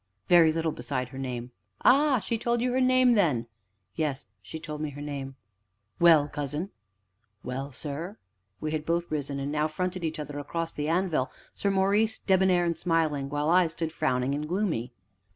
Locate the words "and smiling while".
12.65-13.51